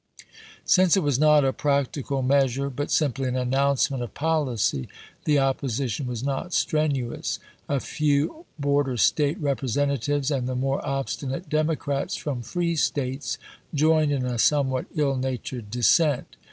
[0.65, 4.87] Since it was not a practical measure, but simply an announcement of policy,
[5.25, 7.37] the opposi tion was not strenuous;
[7.69, 14.25] a few border State Repre sentatives and the more obstinate Democrats from free States*joined in
[14.25, 16.35] a somewhat ill natured dissent.